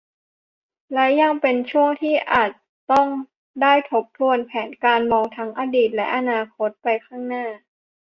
[0.93, 2.51] และยังเป็นช่วงที่อาจ
[2.91, 3.07] ต้อง
[3.61, 7.45] ได้ทบทวนแผนการ มองทั้งอดีตและอนาคตไปข้างหน้า